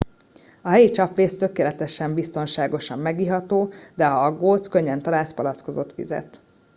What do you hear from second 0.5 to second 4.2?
a helyi csapvíz tökéletesen biztonságosan megiható de